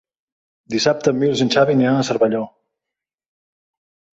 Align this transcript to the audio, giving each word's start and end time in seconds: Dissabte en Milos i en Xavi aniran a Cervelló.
Dissabte 0.75 1.13
en 1.15 1.19
Milos 1.23 1.43
i 1.43 1.45
en 1.45 1.51
Xavi 1.57 1.75
aniran 1.75 1.99
a 1.99 2.07
Cervelló. 2.07 2.41